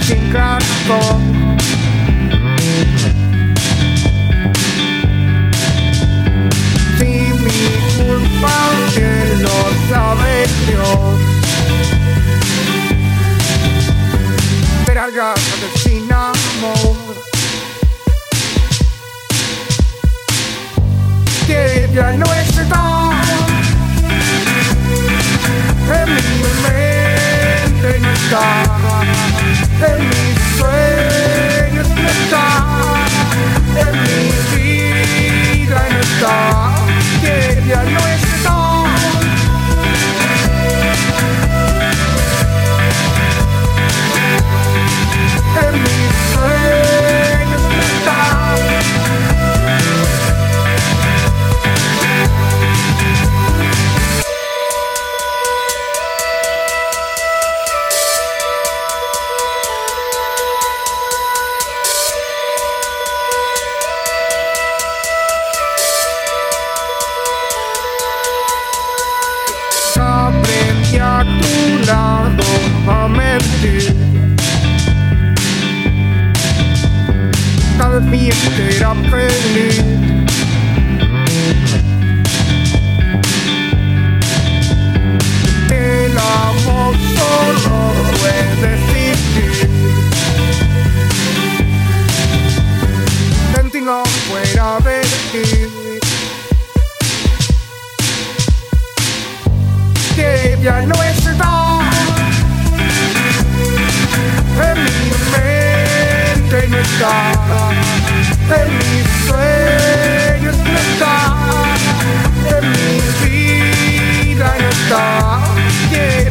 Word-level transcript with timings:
sin 0.00 0.30
corazón. 0.30 1.56
Sin 2.96 3.23
stayed 78.34 78.82
up 78.82 78.96
pretty 79.10 79.34
late. 79.54 80.04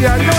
yeah. 0.00 0.37